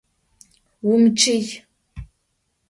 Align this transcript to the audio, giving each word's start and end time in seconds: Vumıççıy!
Vumıççıy! 0.85 1.45